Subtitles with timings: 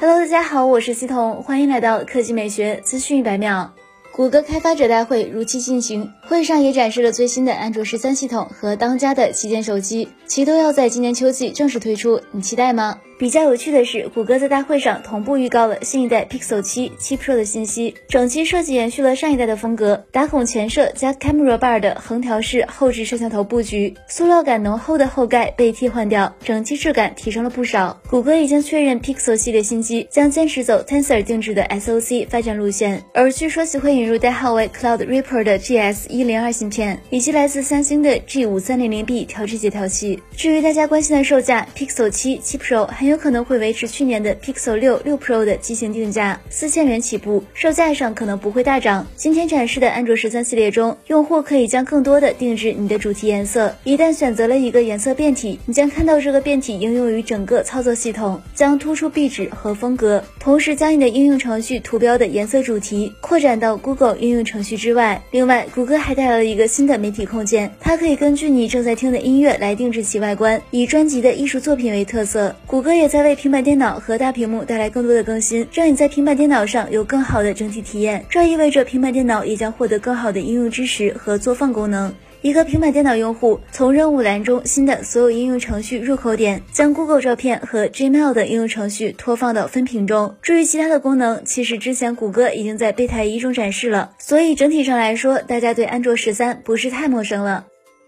[0.00, 3.72] Hello，大家好，我是西彤，欢迎来到科技美学资讯一百秒。
[4.10, 12.98] 谷歌开发者大会如期进行，会上也展示了最新的安卓十三系统和当家的旗舰手机，其都要在今年秋季正式推出，你期待吗？
[13.22, 17.94] 比较有趣的是，谷歌在大会上同步预告了新一代 Pixel 7、7 Pro 的信息。
[18.08, 28.02] 整机设计延续了上一代的风格，打孔前摄加 Camera Bar 的横条式后置摄像头布局，塑料感浓厚的后盖被替换掉，整机质感提升了不少。
[28.10, 40.20] 谷歌已经确认 Pixel 系列新机将坚持走 Tensor 定制的 SoC 发展路线，而据说其会引入代号为 Cloud Reaper 的 GS 一零二芯片，以及来自三星的 G 五三零零 B 调制解调器。
[40.36, 43.11] 至于大家关心的售价，Pixel 7、7 Pro 很有。
[43.12, 49.06] 有可能会维持去年的 Pixel 六六 Pro 的机型定价，四千元起步，售价上可能不会大涨。
[49.16, 53.76] 今天展示的安卓十三系列中，用户可以将更多的定制你的主题颜色。
[53.84, 65.20] 一旦选择了一个颜色变体，你将看到这个变体应用于整个操作系统，将突出壁纸和风格，同时将你的应用程序图标的颜色主题扩展到 Google 应用程序之外。
[65.32, 72.56] 另外，谷歌还带来了一个新的媒体空间，它可以根据你正在听的音乐来定制其外观，以专辑的艺术作品为特色。
[72.66, 73.12] 谷歌也也。
[73.12, 78.24] 在为平板电脑和大屏幕带来更多的更新，让你在平板电脑上有更好的整体体验。
[78.30, 82.14] 这意味着平板电脑也将获得更好的应用支持和作放功能。
[82.40, 90.36] 一个平板电脑用户从任务栏中新的所有应用程序入口点，将 Google 照片和 Gmail 的应用程序拖放到分屏中。
[90.40, 97.66] 至于其他的功能，其实之前谷歌已经在备胎一中展示了，所以整体上来说，大家对安卓十三不是太陌生了。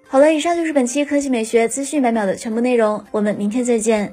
[0.09, 4.13] 好了，以上就是本期科技美学资讯百秒的全部内容，我们明天再见。